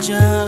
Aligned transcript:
just 0.00 0.39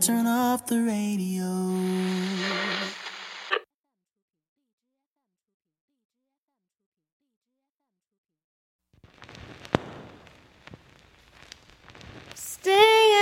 Turn 0.00 0.26
off 0.26 0.66
the 0.66 0.82
radio. 0.82 1.44
Sting 12.34 12.74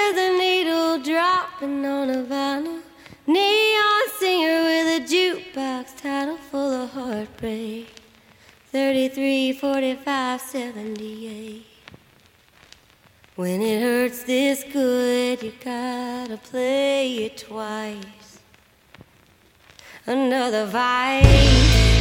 of 0.09 0.17
the 0.17 0.37
needle 0.39 0.99
dropping 1.03 1.85
on 1.85 2.09
a 2.09 2.25
vinyl. 2.25 2.81
Neon 3.27 4.09
singer 4.19 4.63
with 4.63 5.03
a 5.03 5.07
jukebox 5.07 6.01
title 6.01 6.39
full 6.39 6.85
of 6.85 6.91
heartbreak. 6.91 7.95
33, 8.73 9.53
45, 9.53 10.41
78. 10.41 11.72
When 13.35 13.63
it 13.63 13.81
hurts 13.81 14.25
this 14.25 14.63
good, 14.63 15.43
you 15.43 15.55
gotta 15.65 16.37
play 16.37 17.25
it 17.25 17.39
twice. 17.39 18.41
Another 20.05 20.67
vice. 20.67 21.92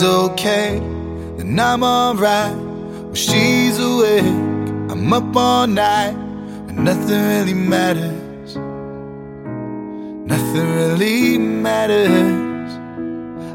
She's 0.00 0.08
okay, 0.08 0.78
then 1.36 1.60
I'm 1.60 1.82
alright. 1.82 2.56
When 2.56 3.14
she's 3.14 3.78
awake, 3.78 4.24
I'm 4.90 5.12
up 5.12 5.36
all 5.36 5.66
night, 5.66 6.14
and 6.68 6.84
nothing 6.86 7.20
really 7.28 7.52
matters. 7.52 8.56
Nothing 10.26 10.74
really 10.74 11.36
matters. 11.36 12.72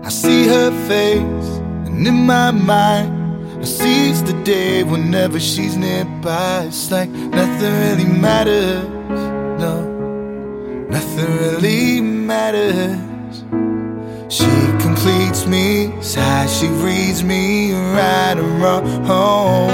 I 0.06 0.10
see 0.10 0.46
her 0.48 0.70
face, 0.88 1.50
and 1.88 2.06
in 2.06 2.28
my 2.28 2.52
mind, 2.52 3.60
I 3.62 3.66
seize 3.66 4.22
the 4.24 4.40
day 4.44 4.84
whenever 4.84 5.40
she's 5.40 5.76
nearby. 5.76 6.66
It's 6.68 6.92
like 6.92 7.10
nothing 7.10 7.74
really 7.86 8.06
matters. 8.06 8.86
No, 9.64 9.76
nothing 10.90 11.38
really 11.40 12.02
matters. 12.02 13.44
She 14.30 14.75
completes 15.06 15.46
me, 15.46 15.92
how 16.16 16.48
she 16.48 16.68
reads 16.68 17.24
me 17.24 17.74
right 17.74 18.36
and 18.36 18.62
wrong. 18.62 19.70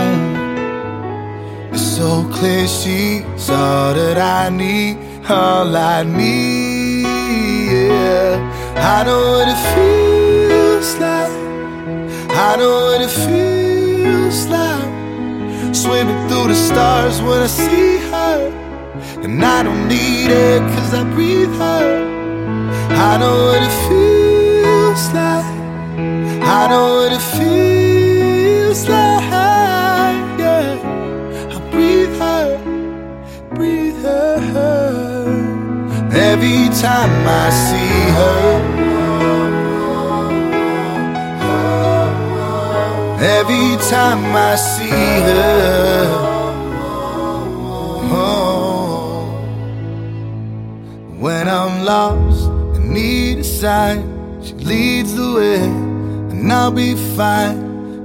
It's 1.72 1.82
so 1.82 2.30
clear 2.34 2.68
she's 2.68 3.50
all 3.50 3.94
that 3.94 4.18
I 4.18 4.50
need, 4.50 4.98
all 5.30 5.74
I 5.74 6.04
need. 6.04 7.04
Yeah. 7.72 8.36
I 8.76 9.06
know 9.06 9.22
what 9.36 9.48
it 9.54 9.62
feels 9.74 10.96
like. 11.00 11.32
I 12.30 12.58
know 12.58 12.76
what 12.88 13.02
it 13.02 13.14
feels 13.26 14.48
like. 14.48 15.74
Swimming 15.74 16.28
through 16.28 16.50
the 16.50 16.56
stars 16.56 17.22
when 17.22 17.42
I 17.42 17.48
see 17.48 18.00
her. 18.12 18.52
And 19.24 19.42
I 19.42 19.64
don't 19.64 19.88
need 19.88 20.30
it 20.30 20.62
cause 20.74 20.94
I 20.94 21.04
breathe 21.14 21.54
her. 21.64 21.86
I 22.90 23.18
know 23.18 23.36
what 23.46 23.64
it 23.64 23.88
feels 23.88 24.01
feels 25.02 25.14
like. 25.14 25.46
I 26.44 26.68
know 26.70 26.96
what 26.96 27.12
it 27.14 27.22
feels 27.38 28.88
like. 28.88 29.22
Yeah, 30.40 30.78
I 31.50 31.70
breathe 31.72 32.18
her, 32.20 32.58
breathe 33.56 34.02
her. 34.04 34.38
Every 36.14 36.70
time 36.82 37.28
I 37.28 37.50
see 37.50 38.12
her. 38.20 38.42
Every 43.24 43.78
time 43.90 44.36
I 44.36 44.56
see 44.56 45.22
her. 45.28 46.08
Oh, 48.14 49.32
when 51.20 51.48
I'm 51.48 51.86
lost 51.86 52.50
and 52.76 52.92
need 52.92 53.40
a 53.40 53.44
sign 53.44 54.11
leads 54.72 55.14
the 55.16 55.30
way, 55.38 55.64
and 56.32 56.52
I'll 56.54 56.72
be 56.72 56.92
fine, 57.18 57.58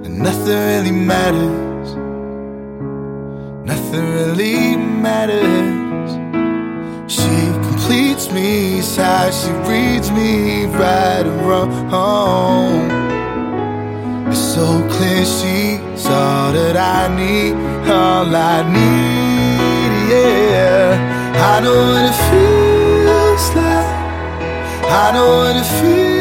and 0.04 0.14
nothing 0.18 0.58
really 0.70 0.96
matters. 1.12 1.88
Nothing 3.72 4.06
really 4.18 4.76
matters. 5.06 6.10
She 7.16 7.36
completes 7.68 8.26
me, 8.36 8.48
it's 8.80 8.96
how 8.96 9.30
she 9.38 9.52
reads 9.70 10.08
me 10.18 10.30
right 10.82 11.24
and 11.30 11.40
wrong. 11.48 12.78
It's 14.30 14.44
so 14.56 14.66
clear 14.94 15.24
she's 15.36 16.06
all 16.20 16.48
that 16.58 16.76
I 16.98 17.02
need, 17.20 17.54
all 18.00 18.34
I 18.54 18.56
need, 18.76 19.92
yeah. 20.12 20.88
I 21.52 21.54
know 21.64 21.80
what 21.92 22.04
it 22.10 22.18
feels 22.28 23.46
like. 23.60 23.90
I 25.04 25.06
know 25.14 25.28
what 25.42 25.56
it 25.62 25.70
feels 25.78 26.15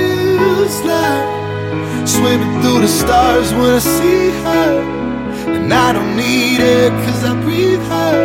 feels 0.46 0.82
like 0.84 2.08
swimming 2.08 2.62
through 2.62 2.82
the 2.82 2.88
stars 2.88 3.52
when 3.54 3.72
I 3.80 3.80
see 3.80 4.30
her. 4.46 4.74
And 5.58 5.74
I 5.74 5.94
don't 5.94 6.16
need 6.16 6.60
it 6.60 6.92
cause 7.04 7.24
I 7.24 7.34
breathe 7.42 7.86
her. 7.94 8.16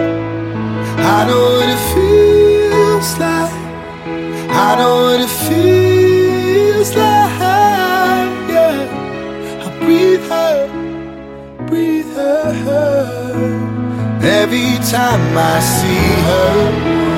I 1.16 1.18
know 1.28 1.44
what 1.56 1.68
it 1.76 1.82
feels 1.92 3.10
like. 3.24 3.54
I 4.66 4.68
know 4.78 4.96
what 5.06 5.20
it 5.26 5.34
feels 5.48 6.90
like. 7.02 7.32
Yeah, 8.52 9.66
I 9.66 9.68
breathe 9.82 10.26
her, 10.34 10.56
breathe 11.68 12.12
her. 12.16 12.90
Every 14.40 14.72
time 14.94 15.22
I 15.52 15.60
see 15.76 16.06
her. 16.28 17.09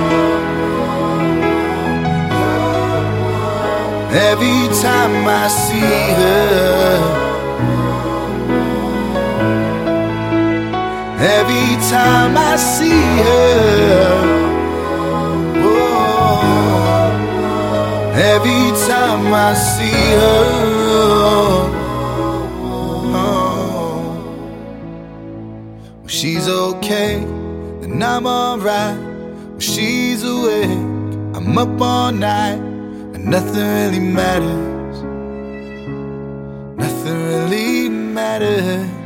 Every 4.15 4.69
time 4.83 5.27
I 5.27 5.49
see 5.49 5.81
her, 6.21 6.99
every 11.19 11.77
time 11.91 12.37
I 12.37 12.57
see 12.57 13.03
her, 13.25 14.21
oh, 15.65 16.43
every 18.15 18.71
time 18.87 19.33
I 19.33 19.55
see 19.55 20.15
her. 20.21 20.45
Oh, 23.15 23.97
when 26.03 26.09
she's 26.09 26.49
okay, 26.49 27.25
then 27.81 28.03
I'm 28.03 28.27
alright. 28.27 28.99
When 29.53 29.61
she's 29.61 30.23
awake, 30.23 30.69
I'm 31.35 31.57
up 31.57 31.81
all 31.81 32.13
night. 32.13 32.72
And 33.23 33.31
nothing 33.31 33.55
really 33.55 34.01
matters. 34.01 35.03
Nothing 36.77 37.23
really 37.29 37.89
matters. 37.89 39.02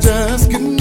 just 0.00 0.50
can 0.50 0.79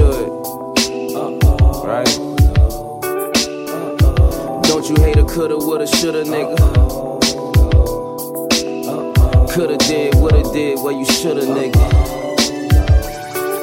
should. 0.00 0.28
Right? 1.84 2.06
Don't 4.64 4.88
you 4.88 4.96
hate 5.04 5.16
a 5.16 5.24
coulda, 5.24 5.56
woulda, 5.58 5.86
shoulda, 5.86 6.24
nigga? 6.24 6.56
Coulda 9.52 9.76
did, 9.78 10.14
woulda 10.14 10.42
did, 10.52 10.78
well 10.82 10.92
you 10.92 11.04
shoulda, 11.04 11.42
nigga. 11.42 12.19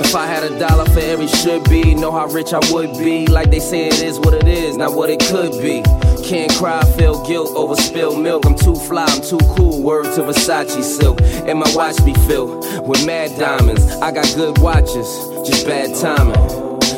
If 0.07 0.15
I 0.15 0.25
had 0.25 0.49
a 0.49 0.57
dollar 0.57 0.85
for 0.85 1.01
every 1.01 1.27
should 1.27 1.69
be, 1.69 1.93
know 1.93 2.13
how 2.13 2.27
rich 2.27 2.53
I 2.53 2.61
would 2.71 2.97
be. 2.97 3.27
Like 3.27 3.51
they 3.51 3.59
say 3.59 3.89
it 3.89 4.01
is 4.01 4.17
what 4.17 4.33
it 4.33 4.47
is, 4.47 4.77
not 4.77 4.93
what 4.93 5.09
it 5.09 5.19
could 5.19 5.51
be. 5.61 5.83
Can't 6.23 6.49
cry, 6.53 6.81
feel 6.97 7.27
guilt 7.27 7.53
over 7.57 7.75
spilled 7.75 8.23
milk. 8.23 8.45
I'm 8.45 8.55
too 8.55 8.75
fly, 8.75 9.03
I'm 9.03 9.21
too 9.21 9.37
cool. 9.57 9.83
Word 9.83 10.05
to 10.15 10.21
Versace 10.21 10.81
silk. 10.81 11.19
And 11.21 11.59
my 11.59 11.69
watch 11.75 11.97
be 12.05 12.13
filled 12.25 12.87
with 12.87 13.05
mad 13.05 13.37
diamonds. 13.37 13.85
I 13.97 14.13
got 14.13 14.33
good 14.33 14.57
watches, 14.59 15.09
just 15.45 15.67
bad 15.67 15.93
timing. 15.93 16.39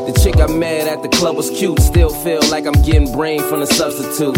The 0.05 0.13
chick 0.23 0.37
I 0.37 0.45
met 0.45 0.87
at 0.87 1.01
the 1.01 1.09
club 1.09 1.35
was 1.35 1.49
cute. 1.49 1.79
Still 1.79 2.11
feel 2.11 2.47
like 2.51 2.67
I'm 2.67 2.79
getting 2.83 3.11
brain 3.11 3.41
from 3.41 3.61
the 3.61 3.67
substitute. 3.67 4.35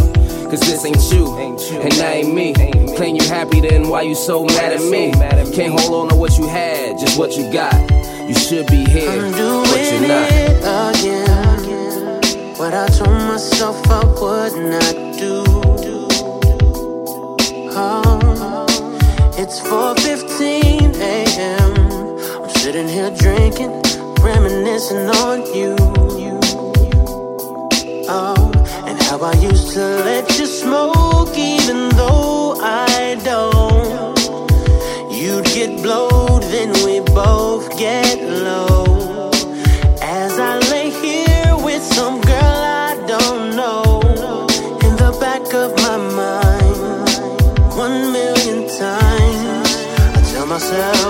Cause 0.50 0.62
this 0.62 0.86
ain't 0.86 1.12
you, 1.12 1.38
and 1.38 1.92
that 1.92 2.16
ain't 2.16 2.34
me. 2.34 2.54
Claim 2.96 3.18
you 3.18 3.24
happy, 3.28 3.60
then 3.60 3.90
why 3.90 4.04
you 4.04 4.16
so 4.16 4.46
mad 4.46 4.72
at 4.72 4.82
me? 4.82 5.12
Can't 5.54 5.78
hold 5.78 5.94
on 5.94 6.10
to 6.10 6.16
what 6.16 6.38
you 6.38 6.48
had, 6.48 6.98
just 7.00 7.20
what 7.20 7.36
you 7.36 7.52
got. 7.52 8.01
You 8.28 8.36
should 8.36 8.68
be 8.68 8.84
here, 8.86 9.10
I'm 9.10 9.32
but 9.32 9.40
you're 9.40 10.08
not. 10.08 10.32
it 10.32 10.58
again. 10.62 12.56
What 12.58 12.74
I 12.74 12.88
told 12.88 13.22
myself 13.32 13.78
I 13.90 14.06
would 14.06 14.56
not 14.74 14.96
do. 15.18 15.44
Oh, 17.74 18.66
it's 19.38 19.60
4:15 19.62 20.96
a.m. 21.00 21.72
I'm 22.44 22.50
sitting 22.62 22.88
here 22.88 23.12
drinking, 23.12 23.72
reminiscing 24.22 25.10
on 25.26 25.40
you. 25.56 25.76
Oh, 28.08 28.52
and 28.88 29.02
how 29.04 29.20
I 29.22 29.34
used 29.52 29.74
to 29.74 29.86
let 30.10 30.38
you 30.38 30.46
smoke, 30.46 31.36
even 31.38 31.90
though 31.90 32.56
I 32.62 33.16
don't. 33.24 34.21
Get 35.62 35.84
blowed, 35.84 36.42
then 36.42 36.72
we 36.84 37.02
both 37.14 37.78
get 37.78 38.18
low. 38.20 39.30
As 40.02 40.40
I 40.40 40.58
lay 40.72 40.90
here 40.90 41.56
with 41.56 41.84
some 41.84 42.20
girl 42.20 42.62
I 42.88 42.96
don't 43.06 43.56
know, 43.56 44.02
in 44.86 44.96
the 44.96 45.16
back 45.20 45.54
of 45.54 45.70
my 45.86 45.98
mind, 46.18 47.78
one 47.78 48.12
million 48.12 48.68
times, 48.76 49.70
I 50.18 50.22
tell 50.34 50.48
myself 50.48 51.01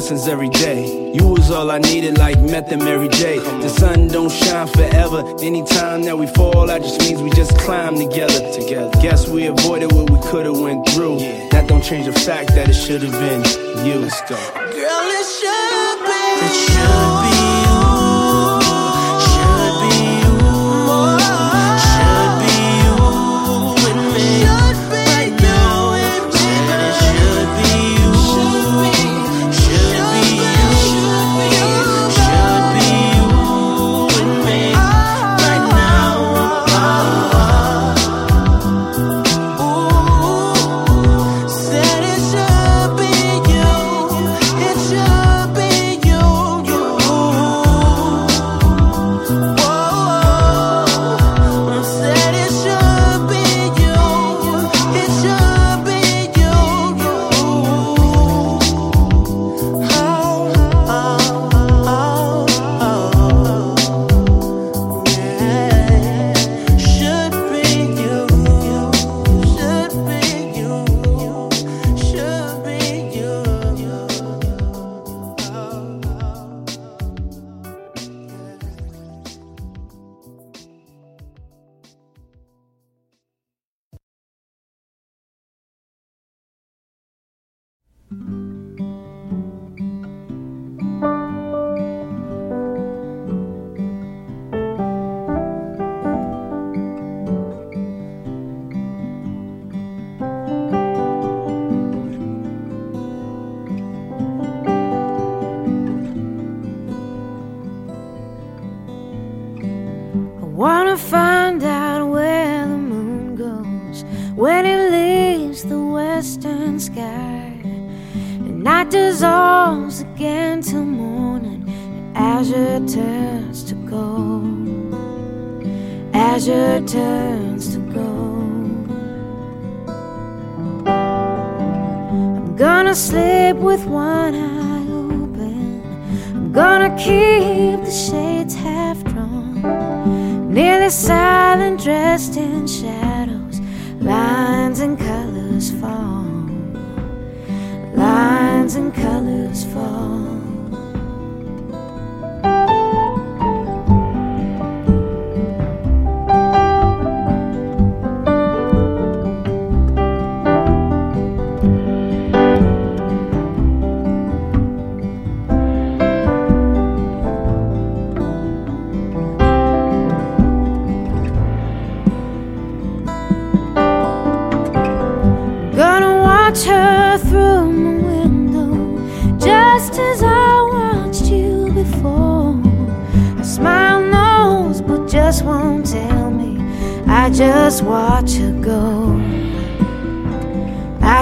lessons 0.00 0.28
every 0.28 0.48
day. 0.48 1.12
You 1.12 1.26
was 1.26 1.50
all 1.50 1.70
I 1.70 1.78
needed, 1.78 2.16
like 2.16 2.40
meth 2.40 2.72
and 2.72 2.82
Mary 2.82 3.08
J. 3.08 3.38
The 3.38 3.68
sun 3.68 4.08
don't 4.08 4.32
shine 4.32 4.66
forever. 4.68 5.20
Anytime 5.42 6.04
that 6.04 6.16
we 6.16 6.26
fall, 6.26 6.66
that 6.68 6.80
just 6.80 7.00
means 7.02 7.20
we 7.20 7.28
just 7.32 7.54
climb 7.58 7.96
together. 7.96 8.40
Together. 8.50 8.90
Guess 9.02 9.28
we 9.28 9.46
avoided 9.46 9.92
what 9.92 10.08
we 10.08 10.18
could've 10.22 10.58
went 10.58 10.88
through. 10.88 11.18
That 11.50 11.68
don't 11.68 11.84
change 11.84 12.06
the 12.06 12.18
fact 12.18 12.54
that 12.54 12.70
it 12.70 12.72
should 12.72 13.02
have 13.02 13.12
been 13.12 13.42
you. 13.86 14.00
Let's 14.00 14.22
go. 14.22 14.36
Girl, 14.54 15.06
it 15.18 15.26
should 15.38 16.06
be. 16.06 16.19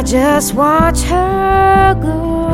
Just 0.03 0.55
watch 0.55 1.03
her 1.03 1.95
go. 2.01 2.48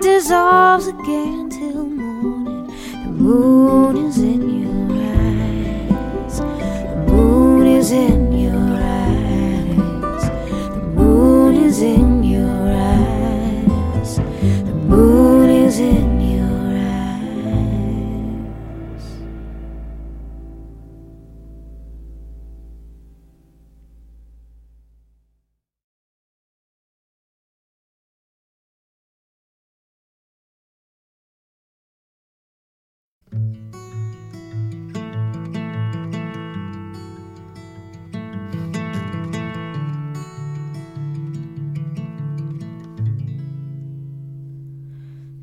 Dissolves 0.00 0.88
again 0.88 1.48
till 1.50 1.84
morning. 1.84 2.66
The 3.04 3.12
moon 3.12 4.07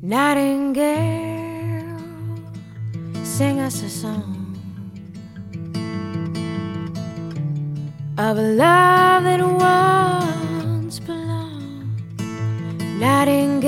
Nightingale, 0.08 1.98
sing 3.24 3.58
us 3.58 3.82
a 3.82 3.90
song 3.90 4.56
of 8.16 8.38
a 8.38 8.42
love 8.42 9.24
that 9.24 9.40
once 9.42 11.00
belonged. 11.00 12.20
Nightingale, 13.00 13.66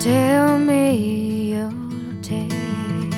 tell 0.00 0.58
me 0.58 1.50
your 1.52 1.70
tale. 2.22 3.10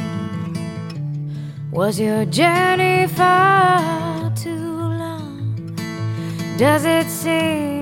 Was 1.71 2.01
your 2.01 2.25
journey 2.25 3.07
far 3.07 4.35
too 4.35 4.81
long? 4.99 5.77
Does 6.59 6.85
it 6.85 7.09
seem 7.09 7.76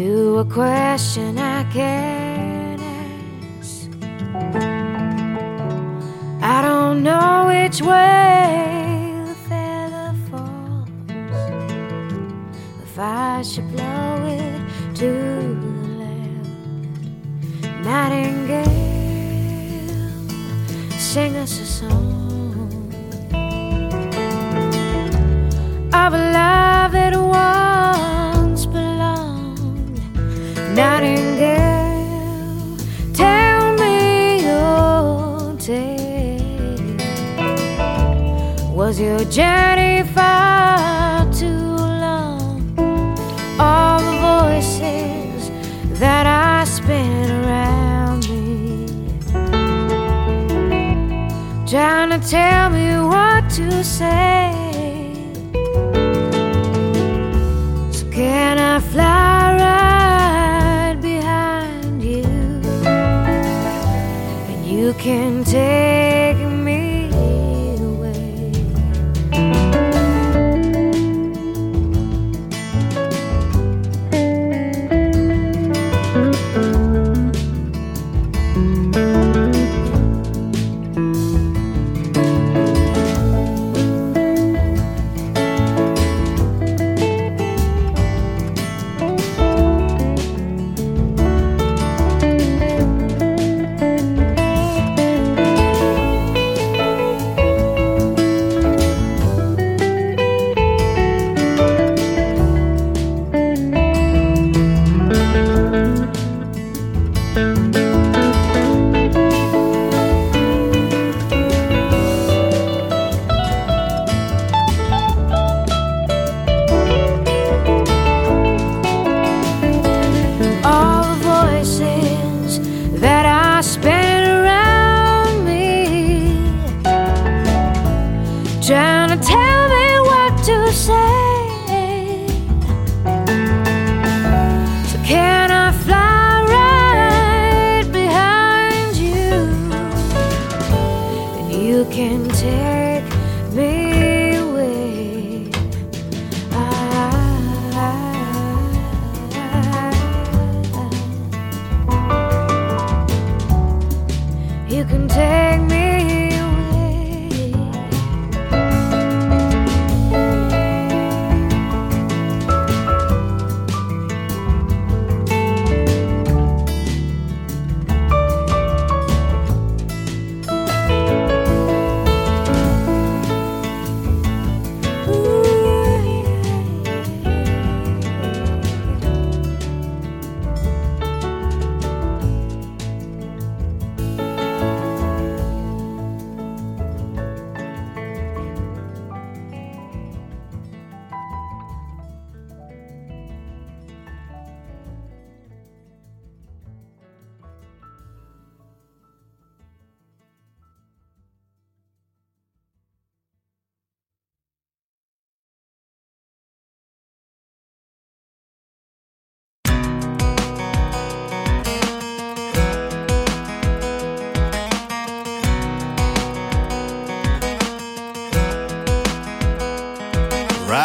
to 0.00 0.38
a 0.38 0.44
question 0.46 1.36
I 1.36 1.62
can't 1.64 2.80
ask. 2.80 3.90
I 6.40 6.62
don't 6.62 7.02
know 7.02 7.48
which 7.52 7.82
way 7.82 9.12
the 9.26 9.34
feather 9.46 10.14
falls. 10.30 10.88
If 12.82 12.98
I 12.98 13.42
should 13.42 13.70
blow 13.72 14.24
it 14.40 14.60
to 15.00 15.10
the 15.64 15.72
left, 16.00 16.48
Nightingale, 17.84 18.39
your 39.20 39.30
journey 39.30 40.02
far 40.14 41.30
too 41.30 41.46
long? 41.46 42.74
All 43.58 44.00
the 44.00 44.16
voices 44.28 45.50
that 45.98 46.26
I 46.26 46.64
spin 46.64 47.30
around 47.30 48.26
me, 48.30 48.86
trying 51.68 52.18
to 52.18 52.20
tell 52.26 52.70
me 52.70 52.98
what 53.06 53.50
to 53.50 53.84
say. 53.84 54.49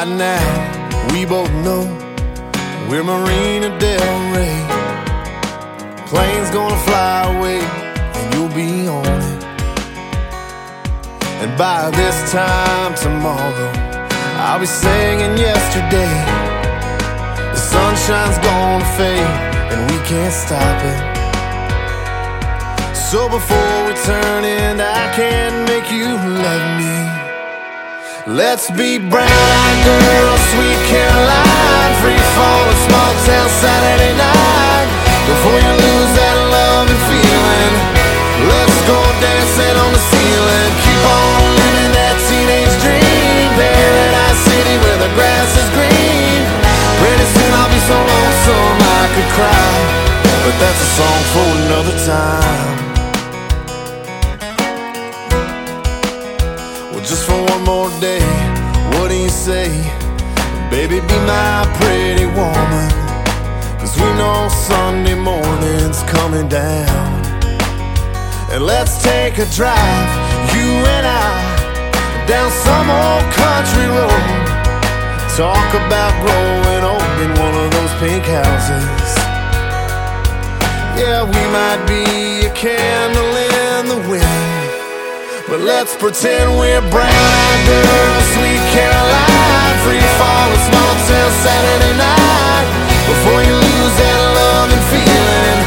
Right 0.06 0.18
now, 0.18 1.10
we 1.14 1.26
both 1.26 1.52
know 1.66 1.82
we're 2.88 3.04
Marina 3.04 3.70
Del 3.80 4.36
Rey. 4.36 4.62
Plane's 6.06 6.52
gonna 6.52 6.78
fly 6.86 7.36
away, 7.36 7.60
and 7.60 8.34
you'll 8.34 8.54
be 8.54 8.88
on 8.88 9.04
it. 9.04 9.44
And 11.42 11.58
by 11.58 11.90
this 11.90 12.32
time 12.32 12.94
tomorrow, 12.94 13.72
I'll 14.38 14.60
be 14.60 14.68
singing 14.68 15.40
yesterday. 15.40 16.16
The 17.54 17.58
sunshine's 17.58 18.38
gonna 18.46 18.86
fade, 18.98 19.36
and 19.72 19.90
we 19.90 19.98
can't 20.06 20.32
stop 20.32 20.84
it. 20.94 21.02
So 22.94 23.28
before 23.28 23.78
we 23.88 23.94
turn 24.06 24.44
in, 24.44 24.80
I 24.80 25.12
can't 25.16 25.68
make 25.68 25.92
you 25.92 26.14
love 26.14 26.78
me. 26.78 27.05
Let's 28.26 28.72
be 28.74 28.98
brown 28.98 29.76
girl, 29.86 30.34
sweet 30.50 30.82
Caroline, 30.90 31.94
free 32.02 32.18
falling 32.34 32.82
small 32.90 33.14
town 33.22 33.50
Saturday 33.54 34.18
night. 34.18 34.90
Before 35.30 35.54
you 35.62 35.74
lose 35.78 36.12
that 36.18 36.38
love 36.50 36.90
and 36.90 37.02
feeling, 37.06 37.74
let's 38.50 38.80
go 38.90 38.98
dancing 39.22 39.78
on 39.78 39.94
the 39.94 40.02
ceiling. 40.10 40.70
Keep 40.74 41.04
on 41.06 41.38
living 41.54 41.92
that 41.94 42.18
teenage 42.26 42.74
dream, 42.82 43.46
paradise 43.62 44.42
city 44.42 44.74
where 44.82 45.06
the 45.06 45.12
grass 45.14 45.54
is 45.62 45.70
green. 45.78 46.42
Pretty 46.98 47.30
soon 47.30 47.52
I'll 47.62 47.70
be 47.70 47.78
so 47.86 47.94
lonesome 47.94 48.78
I 48.90 49.06
could 49.14 49.30
cry, 49.38 49.70
but 50.50 50.56
that's 50.58 50.82
a 50.82 50.90
song 50.98 51.22
for 51.30 51.45
coming 66.08 66.48
down. 66.48 67.26
And 68.52 68.64
let's 68.64 69.02
take 69.02 69.38
a 69.38 69.46
drive, 69.52 70.10
you 70.56 70.70
and 70.96 71.06
I, 71.06 72.26
down 72.28 72.50
some 72.52 72.88
old 72.90 73.26
country 73.34 73.88
road. 73.92 74.46
Talk 75.36 75.70
about 75.76 76.14
growing 76.24 76.84
old 76.86 77.18
in 77.26 77.32
one 77.42 77.56
of 77.64 77.70
those 77.76 77.94
pink 78.00 78.24
houses. 78.24 79.10
Yeah, 80.96 81.24
we 81.28 81.44
might 81.52 81.84
be 81.88 82.48
a 82.48 82.54
candle 82.54 83.34
in 83.36 83.88
the 83.92 84.10
wind. 84.10 84.46
But 85.48 85.60
let's 85.60 85.96
pretend 85.96 86.58
we're 86.58 86.82
brown-eyed 86.90 87.62
girls, 87.68 88.26
sweet 88.34 88.64
Caroline, 88.74 89.78
free 89.84 90.08
fall 90.18 90.48
of 90.56 90.62
small 90.70 90.94
town 91.10 91.32
Saturday 91.44 91.98
night. 91.98 92.95
Before 93.06 93.42
you 93.46 93.54
lose 93.54 93.96
that 94.02 94.18
feeling, 94.90 95.60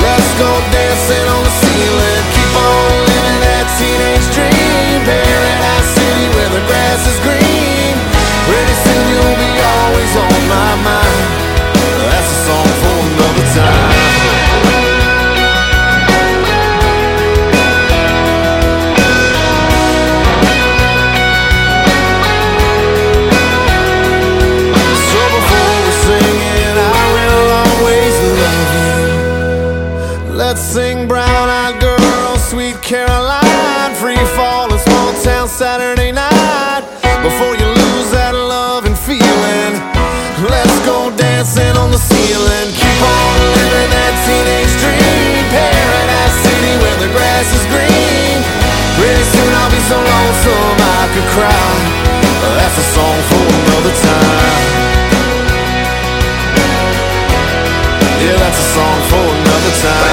let's 0.00 0.30
go 0.40 0.48
dancing 0.72 1.26
on 1.28 1.42
the 1.44 1.54
ceiling. 1.60 2.22
Keep 2.32 2.52
on 2.56 2.88
living 3.12 3.38
that 3.44 3.66
teenage 3.76 4.26
dream, 4.32 4.98
city 5.84 6.26
where 6.32 6.48
the 6.48 6.64
grass 6.64 7.02
is 7.12 7.18
green. 7.20 7.94
Pretty 8.48 8.76
soon 8.88 9.04
you'll 9.12 9.36
be 9.36 9.52
always 9.60 10.12
on 10.16 10.40
my 10.48 10.70
mind. 10.80 11.41
Let's 30.52 30.68
sing 30.68 31.08
Brown 31.08 31.48
Eyed 31.48 31.80
Girl, 31.80 32.36
Sweet 32.36 32.76
Caroline, 32.84 33.96
Free 33.96 34.20
Fallin' 34.36 34.76
Small 34.84 35.16
Town 35.24 35.48
Saturday 35.48 36.12
night. 36.12 36.84
Before 37.24 37.56
you 37.56 37.64
lose 37.64 38.12
that 38.12 38.36
love 38.36 38.84
and 38.84 38.92
feeling, 38.92 39.72
let's 40.44 40.76
go 40.84 41.08
dancing 41.16 41.72
on 41.80 41.88
the 41.88 41.96
ceiling. 41.96 42.68
Keep 42.68 43.00
on 43.00 43.36
living 43.64 43.90
that 43.96 44.12
teenage 44.28 44.76
dream, 44.76 45.40
paradise 45.56 46.36
city 46.44 46.72
where 46.84 46.98
the 47.00 47.08
grass 47.16 47.48
is 47.48 47.64
green. 47.72 48.36
Pretty 49.00 49.24
soon 49.32 49.48
I'll 49.56 49.72
be 49.72 49.80
so 49.88 49.96
lonesome 49.96 50.76
I 50.84 51.08
could 51.16 51.28
cry. 51.32 51.64
That's 52.60 52.76
a 52.76 52.86
song 52.92 53.18
for 53.24 53.40
another 53.40 53.94
time. 54.04 54.92
Yeah, 58.20 58.36
that's 58.36 58.60
a 58.60 58.68
song 58.76 58.98
for 59.08 59.24
another 59.32 59.74
time. 59.80 60.11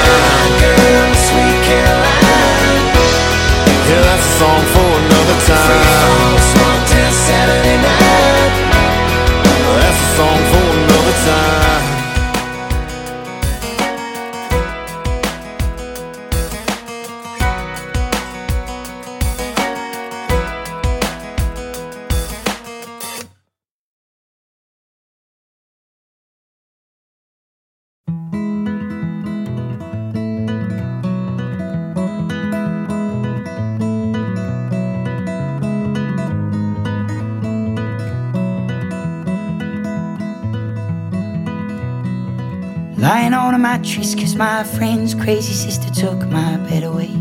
Crazy 45.30 45.54
sister 45.54 45.92
took 45.94 46.28
my 46.30 46.58
bed 46.70 46.84
away. 46.84 47.12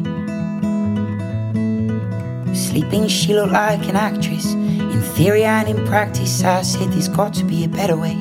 Sleeping, 2.55 3.07
she 3.07 3.35
looked 3.35 3.53
like 3.53 3.87
an 3.87 3.97
actress. 3.97 4.55
In 4.55 5.03
theory 5.15 5.45
and 5.45 5.69
in 5.69 5.87
practice, 5.87 6.43
I 6.43 6.63
said 6.63 6.91
there's 6.91 7.09
got 7.09 7.35
to 7.35 7.45
be 7.45 7.65
a 7.65 7.69
better 7.69 7.99
way. 7.99 8.17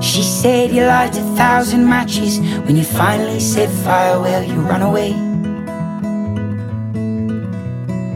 She 0.00 0.22
said 0.22 0.70
you 0.70 0.86
light 0.86 1.14
a 1.18 1.22
thousand 1.36 1.86
matches. 1.86 2.40
When 2.64 2.74
you 2.74 2.84
finally 2.84 3.38
said 3.38 3.68
fire, 3.84 4.18
well, 4.18 4.42
you 4.42 4.58
run 4.62 4.80
away. 4.80 5.10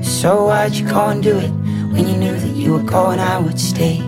So 0.02 0.46
why'd 0.46 0.72
you 0.72 0.88
go 0.88 1.08
and 1.08 1.22
do 1.22 1.36
it 1.36 1.50
when 1.92 2.08
you 2.08 2.16
knew 2.16 2.34
that 2.34 2.56
you 2.56 2.72
were 2.72 2.88
going, 2.96 3.18
I 3.18 3.38
would 3.38 3.60
stay? 3.60 4.03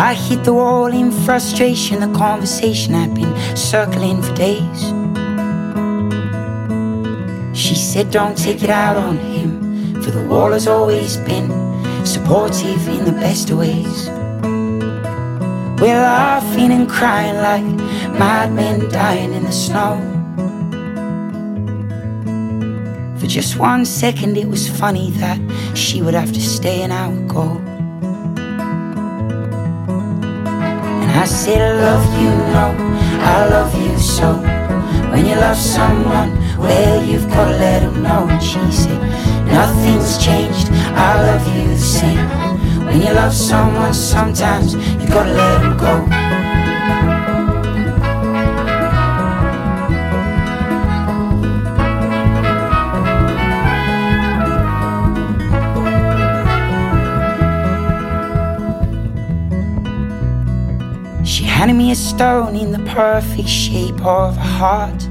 I 0.00 0.14
hit 0.14 0.44
the 0.44 0.54
wall 0.54 0.86
in 0.86 1.10
frustration, 1.10 1.98
the 1.98 2.16
conversation 2.16 2.94
I've 2.94 3.16
been 3.16 3.34
circling 3.56 4.22
for 4.22 4.32
days. 4.36 4.80
She 7.52 7.74
said, 7.74 8.12
Don't 8.12 8.38
take 8.38 8.62
it 8.62 8.70
out 8.70 8.96
on 8.96 9.18
him, 9.18 10.00
for 10.00 10.12
the 10.12 10.24
wall 10.28 10.52
has 10.52 10.68
always 10.68 11.16
been 11.16 11.48
supportive 12.06 12.86
in 12.86 13.06
the 13.06 13.12
best 13.12 13.50
ways. 13.50 14.08
We're 15.80 16.00
laughing 16.00 16.70
and 16.70 16.88
crying 16.88 17.36
like 17.36 17.64
madmen 18.16 18.88
dying 18.90 19.32
in 19.32 19.42
the 19.42 19.52
snow. 19.52 19.98
For 23.18 23.26
just 23.26 23.58
one 23.58 23.84
second, 23.84 24.36
it 24.36 24.46
was 24.46 24.68
funny 24.68 25.10
that 25.22 25.40
she 25.76 26.02
would 26.02 26.14
have 26.14 26.32
to 26.32 26.40
stay 26.40 26.82
and 26.82 26.92
I 26.92 27.08
would 27.08 27.28
I 31.18 31.22
I 31.22 31.72
love 31.72 32.20
you, 32.22 32.30
no, 32.54 32.76
I 33.20 33.48
love 33.48 33.74
you 33.74 33.98
so. 33.98 34.34
When 35.10 35.26
you 35.26 35.34
love 35.34 35.56
someone, 35.56 36.30
well, 36.56 37.04
you've 37.04 37.28
got 37.28 37.46
to 37.46 37.58
let 37.58 37.80
them 37.80 38.04
know. 38.04 38.28
And 38.28 38.40
she 38.40 38.60
said, 38.70 39.00
Nothing's 39.46 40.24
changed, 40.24 40.68
I 40.70 41.20
love 41.20 41.44
you 41.56 41.70
the 41.70 41.76
same. 41.76 42.28
When 42.86 43.02
you 43.02 43.12
love 43.14 43.34
someone, 43.34 43.94
sometimes 43.94 44.74
you 44.74 45.08
gotta 45.08 45.32
let 45.32 45.60
them 45.60 45.76
go. 45.76 46.37
Handed 61.58 61.74
me 61.74 61.90
a 61.90 61.96
stone 61.96 62.54
in 62.54 62.70
the 62.70 62.78
perfect 62.90 63.48
shape 63.48 64.00
of 64.06 64.36
a 64.36 64.40
heart. 64.40 65.02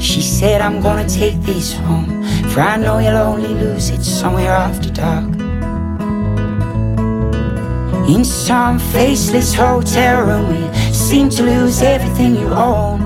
She 0.00 0.22
said, 0.22 0.60
I'm 0.60 0.80
gonna 0.80 1.08
take 1.08 1.42
this 1.42 1.72
home, 1.72 2.22
for 2.50 2.60
I 2.60 2.76
know 2.76 3.00
you'll 3.00 3.16
only 3.16 3.48
lose 3.48 3.90
it 3.90 4.04
somewhere 4.04 4.52
after 4.52 4.90
dark. 4.92 5.24
In 8.08 8.24
some 8.24 8.78
faceless 8.78 9.52
hotel 9.52 10.24
room, 10.24 10.62
you 10.62 10.94
seem 10.94 11.28
to 11.30 11.42
lose 11.42 11.82
everything 11.82 12.36
you 12.36 12.46
own. 12.46 13.02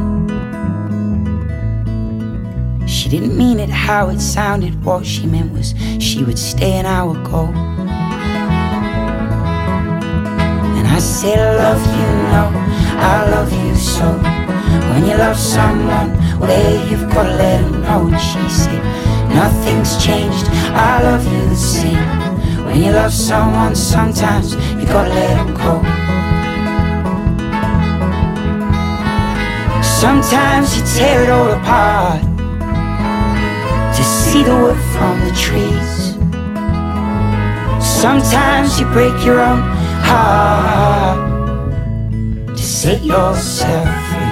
She 2.87 3.09
didn't 3.09 3.39
mean 3.39 3.59
it 3.59 3.71
how 3.71 4.11
it 4.11 4.21
sounded, 4.21 4.85
what 4.85 5.07
she 5.07 5.27
meant 5.27 5.55
was 5.55 5.75
she 5.99 6.25
would 6.25 6.39
stay 6.39 6.73
and 6.73 6.87
I 6.87 7.05
would 7.05 7.25
I 11.25 11.57
love 11.57 11.81
you, 11.81 12.09
know 12.29 12.51
I 13.01 13.31
love 13.31 13.51
you 13.51 13.75
so. 13.75 14.05
When 14.91 15.07
you 15.07 15.17
love 15.17 15.39
someone, 15.39 16.13
well, 16.39 16.89
you've 16.91 17.09
gotta 17.09 17.31
let 17.31 17.63
them 17.63 17.81
know. 17.81 18.07
And 18.09 18.21
she 18.21 18.47
said, 18.51 18.83
Nothing's 19.35 19.97
changed, 20.05 20.47
I 20.75 21.03
love 21.03 21.25
you 21.25 21.49
the 21.49 21.57
same. 21.57 22.67
When 22.67 22.83
you 22.83 22.93
love 22.93 23.15
someone, 23.15 23.75
sometimes 23.75 24.57
you 24.77 24.85
gotta 24.85 25.09
let 25.09 25.37
them 25.37 25.55
go. 25.55 25.83
Sometimes 29.83 30.77
you 30.77 30.85
tear 30.85 31.23
it 31.25 31.31
all 31.31 31.51
apart 31.51 32.21
to 33.97 34.03
see 34.05 34.43
the 34.43 34.55
wood 34.55 34.79
from 34.93 35.19
the 35.21 35.33
trees. 35.35 36.17
Sometimes 37.83 38.79
you 38.79 38.85
break 38.93 39.25
your 39.25 39.41
own 39.41 39.76
to 42.55 42.63
set 42.63 43.03
yourself 43.03 43.89
free. 44.09 44.27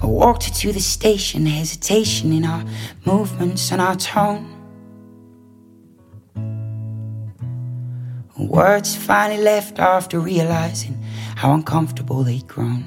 I 0.00 0.06
walked 0.06 0.54
to 0.54 0.72
the 0.72 0.80
station, 0.80 1.46
hesitation 1.46 2.32
in 2.32 2.44
our 2.44 2.64
movements 3.04 3.72
and 3.72 3.80
our 3.80 3.96
tone. 3.96 4.57
Words 8.48 8.96
finally 8.96 9.42
left 9.42 9.78
after 9.78 10.18
realizing 10.18 10.96
how 11.36 11.52
uncomfortable 11.52 12.24
they'd 12.24 12.48
grown. 12.48 12.82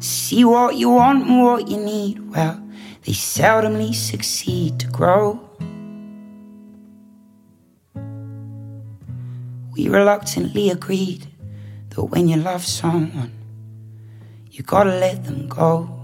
See 0.00 0.44
what 0.44 0.74
you 0.74 0.90
want 0.90 1.24
and 1.24 1.40
what 1.40 1.68
you 1.68 1.78
need, 1.78 2.18
well, 2.34 2.60
they 3.02 3.12
seldomly 3.12 3.94
succeed 3.94 4.80
to 4.80 4.88
grow. 4.88 5.38
We 9.72 9.88
reluctantly 9.88 10.70
agreed 10.70 11.28
that 11.90 12.02
when 12.02 12.26
you 12.26 12.38
love 12.38 12.64
someone, 12.66 13.32
you 14.50 14.64
gotta 14.64 14.90
let 14.98 15.24
them 15.24 15.46
go. 15.48 16.03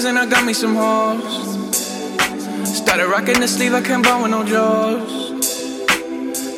braids 0.00 0.04
and 0.04 0.18
I 0.18 0.26
got 0.26 0.44
me 0.44 0.52
some 0.52 0.74
hoes. 0.76 1.56
Started 2.76 3.06
rocking 3.06 3.40
the 3.40 3.48
sleeve, 3.48 3.72
I 3.74 3.80
can't 3.80 4.02
buy 4.02 4.20
with 4.20 4.30
no 4.30 4.44
jaws. 4.44 5.30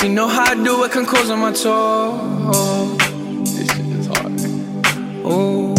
You 0.02 0.08
know 0.10 0.28
how 0.28 0.44
I 0.44 0.54
do 0.54 0.84
it, 0.84 0.92
can 0.92 1.04
close 1.04 1.28
on 1.30 1.40
my 1.40 1.52
toes. 1.52 2.98
This 3.56 3.68
shit 3.68 3.86
is 3.86 4.06
hard. 4.06 4.32
Ooh. 5.26 5.74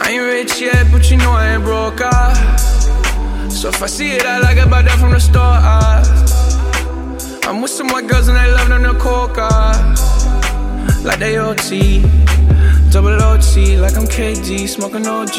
I 0.00 0.10
ain't 0.12 0.22
rich 0.22 0.60
yet, 0.60 0.90
but 0.92 1.10
you 1.10 1.16
know 1.16 1.32
I 1.32 1.54
ain't 1.54 1.64
broke. 1.64 2.00
Ah. 2.00 2.56
So 3.50 3.68
if 3.68 3.82
I 3.82 3.86
see 3.86 4.12
it, 4.12 4.24
I 4.24 4.38
like 4.38 4.58
it, 4.58 4.70
buy 4.70 4.82
that 4.82 4.98
from 4.98 5.12
the 5.12 5.20
store. 5.20 5.42
Ah. 5.42 6.02
I'm 7.44 7.62
with 7.62 7.70
some 7.70 7.88
white 7.88 8.06
girls 8.06 8.28
and 8.28 8.36
they 8.36 8.50
love 8.52 8.68
them 8.68 8.82
the 8.82 8.94
coca. 8.98 9.48
Like 11.04 11.18
they 11.18 11.38
OT, 11.38 12.02
double 12.90 13.22
OT, 13.22 13.76
like 13.76 13.96
I'm 13.96 14.06
KD, 14.06 14.66
smoking 14.68 15.06
OG. 15.06 15.36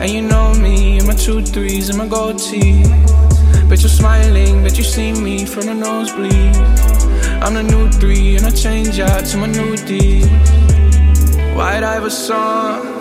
And 0.00 0.10
you 0.10 0.22
know 0.22 0.54
me, 0.54 0.98
in 0.98 1.06
my 1.06 1.14
two 1.14 1.42
threes 1.42 1.88
and 1.88 1.98
my 1.98 2.06
gold 2.06 2.38
tee. 2.38 2.84
Bet 3.68 3.80
you're 3.80 3.88
smiling, 3.88 4.62
bet 4.62 4.78
you 4.78 4.84
see 4.84 5.12
me 5.12 5.44
from 5.44 5.66
the 5.66 5.74
nosebleed. 5.74 6.56
I'm 7.42 7.54
the 7.54 7.62
new 7.62 7.90
three, 7.90 8.36
and 8.36 8.46
I 8.46 8.50
change 8.50 9.00
out 9.00 9.24
to 9.26 9.36
my 9.38 9.46
new 9.46 9.76
D. 9.76 10.22
White 11.56 11.82
Iverson. 11.82 13.00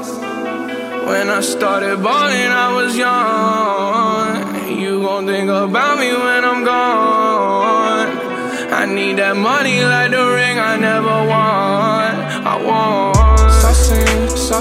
When 1.07 1.29
I 1.29 1.41
started 1.41 2.01
balling, 2.01 2.51
I 2.65 2.73
was 2.75 2.97
young. 2.97 4.79
You 4.79 5.01
gon' 5.01 5.25
think 5.25 5.49
about 5.49 5.99
me 5.99 6.11
when 6.13 6.45
I'm 6.45 6.63
gone. 6.63 8.29
I 8.71 8.85
need 8.85 9.17
that 9.17 9.35
money 9.35 9.83
like 9.83 10.11
the 10.11 10.25
ring 10.25 10.59
I 10.59 10.77
never 10.77 11.15
won. 11.27 12.29
I 12.51 12.55
want 12.63 13.08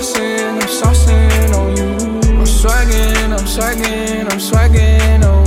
saucing, 0.00 0.48
I'm 0.48 0.68
saucing 0.68 1.54
on 1.54 1.76
you. 1.76 2.38
I'm 2.38 2.46
swagging, 2.46 3.32
I'm 3.32 3.46
swagging, 3.46 4.30
I'm 4.30 4.38
swagging 4.38 5.24
on 5.24 5.32
you. 5.32 5.37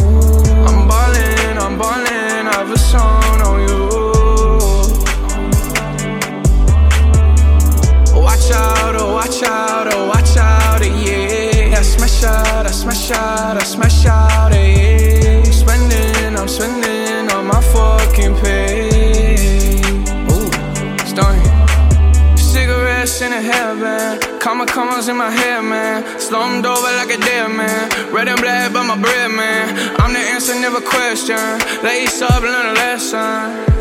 Comma 25.02 25.12
in 25.12 25.18
my 25.18 25.32
hair, 25.32 25.62
man. 25.62 26.20
Slumped 26.20 26.68
over 26.68 26.92
like 26.98 27.10
a 27.14 27.18
dead 27.18 27.50
man. 27.50 27.90
Red 28.14 28.28
and 28.28 28.40
black, 28.40 28.74
but 28.74 28.84
my 28.84 29.00
bread, 29.00 29.32
man. 29.32 29.96
I'm 30.00 30.14
the 30.14 30.20
answer, 30.20 30.54
never 30.60 30.82
question. 30.82 31.38
Lace 31.84 32.22
up, 32.22 32.42
learn 32.42 32.68
a 32.68 32.74
lesson. 32.74 33.72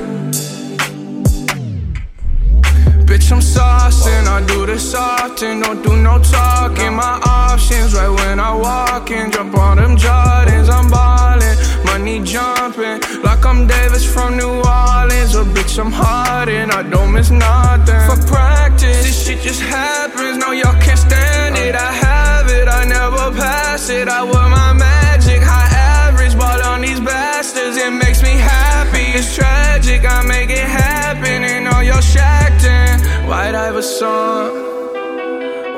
Bitch, 3.07 3.33
I'm 3.33 3.41
saucing. 3.41 4.27
I 4.27 4.45
do 4.47 4.67
this 4.67 4.95
often. 4.95 5.61
Don't 5.61 5.83
do 5.83 5.97
no 5.97 6.19
talking. 6.23 6.95
My 6.95 7.21
options 7.27 7.95
right 7.95 8.09
when 8.09 8.39
I 8.39 8.55
walk 8.55 9.11
in. 9.11 9.31
Jump 9.33 9.57
on 9.57 9.77
them 9.77 9.97
Jordans. 9.97 10.71
I'm 10.71 10.89
ballin'. 10.91 11.70
Money 11.85 12.23
jumping. 12.23 13.01
Like 13.23 13.45
I'm 13.45 13.67
Davis 13.67 14.05
from 14.05 14.37
New 14.37 14.63
Orleans. 14.63 15.35
Or 15.35 15.45
bitch, 15.45 15.79
I'm 15.79 15.93
Harden. 15.93 16.71
I 16.71 16.83
don't 16.83 17.13
miss 17.13 17.31
nothing. 17.31 18.03
For 18.09 18.21
practice, 18.27 19.03
this 19.05 19.27
shit 19.27 19.41
just 19.41 19.61
happens. 19.61 20.39
No, 20.39 20.53
y'all 20.53 20.81
can't 20.81 20.99
stand 20.99 21.57
it. 21.57 21.75
I 21.75 21.93
have 21.93 22.49
it. 22.49 22.69
I 22.69 22.85
never 22.85 23.31
pass 23.37 23.89
it. 23.91 24.09
I 24.09 24.23
wear 24.23 24.49
my 24.49 24.73
magic. 24.73 25.41
High 25.43 25.71
average. 26.07 26.37
Ball 26.37 26.63
on 26.63 26.81
these 26.81 27.01
bastards. 27.01 27.77
It 27.77 27.91
makes 27.91 28.23
me 28.23 28.31
happy. 28.31 29.19
It's 29.19 29.35
tragic. 29.35 30.05
I 30.05 30.23
make 30.27 30.51
it 30.51 30.69
happen. 30.69 31.45
And 31.45 31.69
all 31.69 31.83
y'all 31.83 32.01
shacked 32.01 32.65
in. 32.65 33.27
White 33.29 33.55
Iverson. 33.55 34.80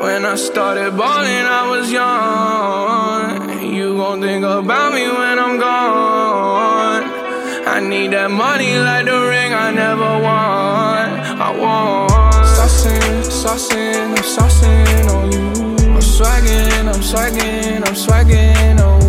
When 0.02 0.24
I 0.24 0.34
started 0.34 0.96
balling, 0.96 1.46
I 1.60 1.70
was 1.70 1.92
young. 1.92 3.72
You 3.72 3.96
gon' 3.96 4.20
think 4.20 4.44
about 4.44 4.92
me 4.92 5.04
when 5.06 5.38
I'm 5.38 5.60
gone. 5.60 7.04
I 7.68 7.78
need 7.78 8.10
that 8.10 8.28
money 8.28 8.78
like 8.78 9.04
the 9.04 9.20
ring 9.32 9.54
I 9.54 9.70
never 9.70 10.10
won. 10.26 11.06
I 11.46 11.50
want. 11.56 12.10
Saucing, 12.58 13.22
saucing, 13.42 14.08
I'm 14.18 14.26
saucing 14.34 15.06
on 15.14 15.30
you. 15.30 15.94
I'm 15.94 16.02
swagging, 16.02 16.88
I'm 16.92 17.02
swagging, 17.10 17.86
I'm 17.86 17.94
swagging 17.94 18.80
on 18.80 18.96
you. 18.96 19.01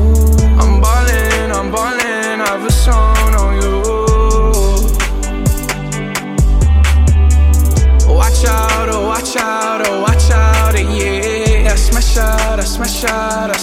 Out, 12.18 12.60
I 12.60 12.64
smash 12.64 13.04
out, 13.06 13.50
I 13.50 13.58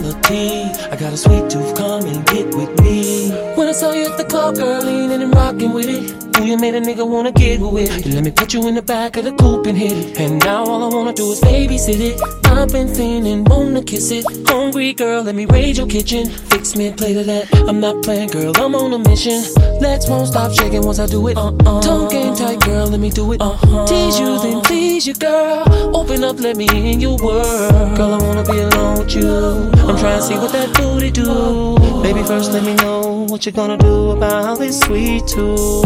nationality. 0.00 0.67
Got 0.98 1.12
a 1.12 1.16
sweet 1.16 1.48
tooth, 1.48 1.76
come 1.76 2.04
and 2.06 2.26
get 2.26 2.52
with 2.56 2.80
me. 2.80 3.30
When 3.54 3.68
I 3.68 3.72
saw 3.72 3.92
you 3.92 4.10
at 4.10 4.18
the 4.18 4.24
club, 4.24 4.56
girl, 4.56 4.82
leaning 4.82 5.22
and 5.22 5.32
rocking 5.32 5.72
with 5.72 5.86
it. 5.88 6.40
Ooh, 6.40 6.44
you 6.44 6.58
made 6.58 6.74
a 6.74 6.80
nigga 6.80 7.06
wanna 7.08 7.30
giggle 7.30 7.70
with 7.70 7.90
it. 7.96 8.12
Let 8.12 8.24
me 8.24 8.32
put 8.32 8.52
you 8.52 8.66
in 8.66 8.74
the 8.74 8.82
back 8.82 9.16
of 9.16 9.24
the 9.24 9.32
coupe 9.32 9.66
and 9.66 9.78
hit 9.78 9.92
it. 9.92 10.18
And 10.18 10.40
now 10.44 10.64
all 10.64 10.82
I 10.82 10.94
wanna 10.94 11.12
do 11.12 11.30
is 11.30 11.40
babysit 11.40 12.00
it. 12.00 12.20
I've 12.46 12.68
been 12.70 12.92
feeling, 12.92 13.44
wanna 13.44 13.82
kiss 13.84 14.10
it. 14.10 14.24
Hungry 14.48 14.92
girl, 14.92 15.22
let 15.22 15.36
me 15.36 15.46
raid 15.46 15.76
your 15.76 15.86
kitchen. 15.86 16.28
Fix 16.50 16.74
me 16.74 16.88
a 16.88 16.92
plate 16.92 17.16
of 17.16 17.26
that. 17.26 17.46
I'm 17.68 17.78
not 17.78 18.02
playing, 18.02 18.30
girl, 18.30 18.52
I'm 18.56 18.74
on 18.74 18.92
a 18.92 18.98
mission. 18.98 19.44
Let's 19.80 20.08
won't 20.08 20.26
stop 20.26 20.52
shaking 20.52 20.84
once 20.84 20.98
I 20.98 21.06
do 21.06 21.28
it. 21.28 21.36
Uh-uh. 21.36 21.80
Tongue 21.80 22.08
game 22.08 22.34
tight, 22.34 22.58
girl, 22.60 22.88
let 22.88 22.98
me 22.98 23.10
do 23.10 23.32
it. 23.32 23.40
Uh-huh. 23.40 23.86
Tease 23.86 24.18
you, 24.18 24.38
then 24.40 24.60
please 24.62 25.06
you, 25.06 25.14
girl. 25.14 25.62
Open 25.94 26.24
up, 26.24 26.40
let 26.40 26.56
me 26.56 26.66
in 26.72 27.00
your 27.00 27.16
world. 27.18 27.96
Girl, 27.96 28.14
I 28.14 28.18
wanna 28.20 28.42
be 28.42 28.58
alone 28.58 28.98
with 28.98 29.14
you. 29.14 29.70
I'm 29.86 29.96
trying 29.96 30.18
to 30.18 30.22
see 30.22 30.34
what 30.34 30.50
that 30.52 30.76
do. 30.96 31.76
Baby, 32.02 32.22
first 32.22 32.52
let 32.52 32.64
me 32.64 32.74
know 32.74 33.26
what 33.28 33.44
you're 33.44 33.52
gonna 33.52 33.76
do 33.76 34.10
about 34.10 34.58
this 34.58 34.80
sweet 34.80 35.26
tooth. 35.26 35.84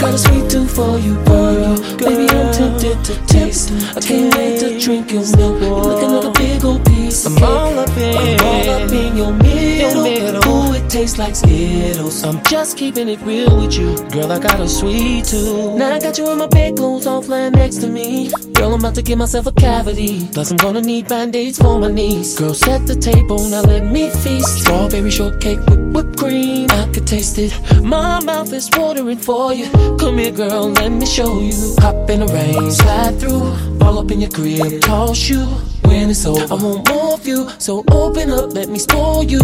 Got 0.00 0.14
a 0.14 0.18
sweet 0.18 0.50
tooth 0.50 0.74
for 0.74 0.98
you, 0.98 1.14
girl. 1.24 1.76
Baby, 1.98 2.28
I'm 2.30 2.52
tempted 2.52 3.04
to 3.04 3.26
taste. 3.26 3.72
I 3.96 4.00
can't 4.00 4.34
wait 4.36 4.60
to 4.60 4.78
drink 4.78 5.12
your 5.12 5.22
milk. 5.36 5.60
You're 5.60 5.82
looking 5.82 6.10
like 6.10 6.24
a 6.24 6.38
big 6.38 6.64
old 6.64 6.84
piece 6.84 7.26
I'm 7.26 7.42
all 7.42 7.78
up 7.78 7.88
in- 7.96 8.16
I'm 8.16 8.46
all 8.46 8.70
up 8.84 8.92
in 8.92 9.16
your 9.16 9.32
middle. 9.32 10.02
middle. 10.04 10.47
Tastes 10.88 11.18
like 11.18 11.36
Skittles. 11.36 12.24
I'm 12.24 12.42
just 12.44 12.78
keeping 12.78 13.08
it 13.10 13.20
real 13.20 13.60
with 13.60 13.76
you. 13.76 13.94
Girl, 14.08 14.32
I 14.32 14.38
got 14.38 14.58
a 14.58 14.66
sweet 14.66 15.26
tooth. 15.26 15.76
Now 15.76 15.92
I 15.92 16.00
got 16.00 16.16
you 16.16 16.30
in 16.30 16.38
my 16.38 16.46
bed, 16.46 16.76
clothes 16.76 17.06
all 17.06 17.20
flying 17.20 17.52
next 17.52 17.76
to 17.82 17.88
me. 17.88 18.30
Girl, 18.54 18.72
I'm 18.72 18.80
about 18.80 18.94
to 18.94 19.02
give 19.02 19.18
myself 19.18 19.46
a 19.46 19.52
cavity. 19.52 20.26
Plus, 20.32 20.50
I'm 20.50 20.56
gonna 20.56 20.80
need 20.80 21.06
band-aids 21.06 21.58
for 21.58 21.78
my 21.78 21.90
knees. 21.90 22.38
Girl, 22.38 22.54
set 22.54 22.86
the 22.86 22.96
table, 22.96 23.38
now 23.50 23.60
let 23.60 23.84
me 23.84 24.08
feast. 24.10 24.62
Strawberry 24.62 25.10
shortcake 25.10 25.60
with 25.66 25.92
whipped 25.92 26.18
cream. 26.18 26.70
I 26.70 26.88
could 26.92 27.06
taste 27.06 27.38
it. 27.38 27.52
My 27.82 28.20
mouth 28.24 28.52
is 28.52 28.70
watering 28.72 29.18
for 29.18 29.52
you. 29.52 29.70
Come 29.98 30.18
here, 30.18 30.32
girl, 30.32 30.70
let 30.70 30.90
me 30.90 31.04
show 31.04 31.38
you. 31.38 31.76
Hop 31.80 32.08
in 32.08 32.20
the 32.20 32.26
rain, 32.26 32.70
slide 32.72 33.20
through. 33.20 33.77
All 33.88 34.00
up 34.00 34.10
in 34.10 34.20
your 34.20 34.28
crib, 34.28 34.82
toss 34.82 35.30
you. 35.30 35.46
When 35.88 36.10
it's 36.10 36.26
over, 36.26 36.44
I 36.52 36.62
want 36.62 36.86
more 36.90 37.14
of 37.14 37.26
you. 37.26 37.48
So 37.58 37.82
open 37.90 38.30
up, 38.30 38.52
let 38.52 38.68
me 38.68 38.78
spoil 38.78 39.24
you. 39.24 39.40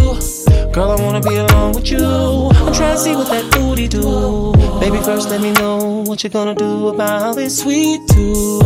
Girl, 0.71 0.91
I 0.91 1.01
wanna 1.01 1.23
be 1.23 1.37
alone 1.37 1.73
with 1.73 1.91
you. 1.91 2.05
I'm 2.05 2.75
trying 2.75 2.97
to 2.97 2.99
see 2.99 3.15
what 3.15 3.29
that 3.29 3.51
booty 3.53 3.89
do. 3.89 4.53
Baby, 4.81 4.99
first 4.99 5.31
let 5.31 5.41
me 5.41 5.53
know 5.53 6.05
what 6.07 6.23
you're 6.23 6.31
gonna 6.31 6.55
do 6.55 6.89
about 6.89 7.37
this 7.37 7.61
sweet 7.61 8.07
tooth. 8.09 8.61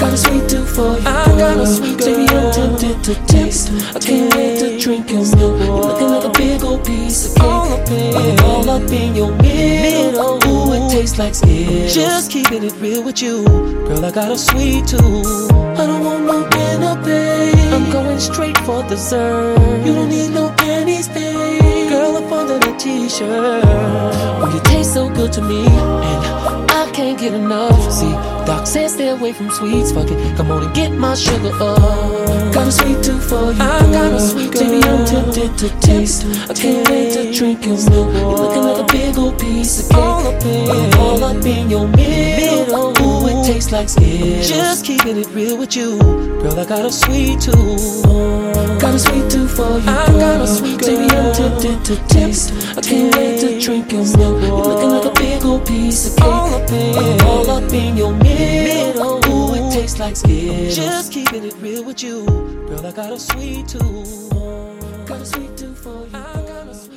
Got 0.00 0.12
a 0.12 0.16
sweet 0.16 0.48
tooth 0.48 0.74
for 0.74 0.98
you. 0.98 1.06
I 1.06 1.24
got 1.38 1.56
a 1.56 1.66
sweet 1.68 1.98
tooth. 2.00 2.06
Baby, 2.06 2.28
I'm 2.28 2.52
tempted 2.52 3.04
to 3.04 3.14
taste. 3.26 3.70
I 3.94 4.00
can't 4.00 4.34
wait 4.34 4.58
to 4.58 4.78
drink 4.80 5.10
your 5.10 5.24
milk. 5.36 5.60
You're 5.60 5.82
looking 5.86 6.08
like 6.08 6.24
a 6.24 6.30
big 6.30 6.64
old 6.64 6.84
piece 6.84 7.28
of 7.28 7.34
cake. 7.36 7.44
All 7.44 7.72
up 7.72 7.88
in, 7.90 8.40
all 8.40 8.68
up 8.68 8.90
in 8.90 9.14
your 9.14 9.30
middle. 9.40 10.42
Ooh, 10.48 10.72
it 10.74 10.90
tastes 10.90 11.16
like 11.16 11.34
Skittles. 11.34 11.94
Just 11.94 12.32
keeping 12.32 12.64
it 12.64 12.74
real 12.80 13.04
with 13.04 13.22
you. 13.22 13.44
Girl, 13.86 14.04
I 14.04 14.10
got 14.10 14.32
a 14.32 14.36
sweet 14.36 14.86
tooth. 14.88 14.95
I 15.00 15.86
don't 15.86 16.04
want 16.04 16.24
no 16.24 16.48
dinner, 16.48 16.96
babe. 17.04 17.72
I'm 17.72 17.90
going 17.90 18.18
straight 18.18 18.58
for 18.58 18.82
dessert. 18.84 19.58
You 19.84 19.94
don't 19.94 20.08
need 20.08 20.30
no 20.30 20.50
panties, 20.56 21.08
babe. 21.08 21.88
Girl, 21.90 22.16
up 22.16 22.32
under 22.32 22.58
the 22.58 22.74
t-shirt. 22.78 23.64
Oh, 23.64 24.50
you 24.52 24.60
taste 24.70 24.94
so 24.94 25.08
good 25.08 25.32
to 25.34 25.42
me, 25.42 25.64
and 25.66 26.45
I 26.76 26.90
can't 26.90 27.18
get 27.18 27.32
enough. 27.32 27.90
See, 27.90 28.12
Doc 28.44 28.66
says 28.66 28.92
stay 28.92 29.08
away 29.08 29.32
from 29.32 29.50
sweets. 29.50 29.92
Fuck 29.92 30.10
it, 30.10 30.36
come 30.36 30.50
on 30.50 30.62
and 30.62 30.74
get 30.74 30.92
my 30.92 31.14
sugar 31.14 31.48
up. 31.54 32.52
Got 32.52 32.68
a 32.68 32.72
sweet 32.72 33.02
tooth 33.02 33.26
for 33.28 33.52
you. 33.52 33.62
I 33.62 33.80
got 33.96 34.12
a 34.12 34.20
sweet 34.20 34.52
tooth. 34.52 34.60
Baby, 34.60 34.84
I'm 34.84 35.06
tempted 35.06 35.56
to 35.56 35.68
taste. 35.80 36.26
I 36.50 36.52
can't 36.52 36.86
wait 36.90 37.14
to 37.14 37.32
drink 37.32 37.64
your 37.64 37.76
milk. 37.88 38.12
You're 38.12 38.38
looking 38.44 38.62
like 38.62 38.78
a 38.84 38.92
big 38.92 39.16
old 39.16 39.38
piece 39.40 39.80
of 39.80 39.88
cake. 39.88 39.98
All 39.98 40.26
up 40.26 40.44
in, 40.44 40.94
all 40.98 41.24
up 41.24 41.46
in 41.46 41.70
your 41.70 41.88
middle. 41.88 42.92
Ooh, 43.00 43.26
it 43.28 43.46
tastes 43.46 43.72
like 43.72 43.88
Skittles. 43.88 44.46
Just 44.46 44.84
keeping 44.84 45.16
it 45.16 45.28
real 45.30 45.56
with 45.56 45.74
you. 45.74 45.98
Girl, 46.42 46.60
I 46.60 46.66
got 46.66 46.84
a 46.84 46.92
sweet 46.92 47.40
tooth. 47.40 48.04
Got 48.80 48.94
a 48.94 48.98
sweet 48.98 49.30
tooth 49.30 49.56
for 49.56 49.78
you. 49.78 49.88
I 49.88 50.06
got 50.20 50.42
a 50.42 50.46
sweet 50.46 50.78
tooth. 50.78 50.98
Baby, 50.98 51.10
I'm 51.10 51.32
tempted 51.34 51.84
to 51.86 51.96
taste. 52.08 52.52
I 52.76 52.82
can't 52.82 53.16
wait 53.16 53.40
to 53.40 53.58
drink 53.58 53.92
your 53.92 54.04
milk. 54.18 54.42
You're 54.42 54.62
looking 54.62 54.90
like 54.90 55.04
a 55.06 55.14
big 55.18 55.25
old 55.46 55.66
piece 55.66 56.08
of 56.08 56.16
cake. 56.16 56.24
All 56.24 56.54
up 56.54 56.70
in, 56.70 57.20
all 57.22 57.50
up 57.50 57.72
in 57.72 57.96
your 57.96 58.12
middle. 58.12 59.20
Ooh, 59.26 59.54
it 59.54 59.72
tastes 59.72 59.98
like 59.98 60.16
Skittles. 60.16 60.76
Just 60.76 61.12
keeping 61.12 61.44
it 61.44 61.54
real 61.60 61.84
with 61.84 62.02
you. 62.02 62.26
Girl, 62.68 62.84
I 62.84 62.92
got 62.92 63.12
a 63.12 63.18
sweet 63.18 63.68
tooth. 63.68 64.30
Got 65.06 65.20
a 65.20 65.26
sweet 65.26 65.56
tooth 65.56 65.78
for 65.78 66.06
you. 66.06 66.95